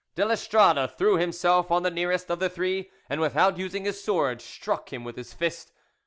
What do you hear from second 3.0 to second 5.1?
and, without using his sword, struck him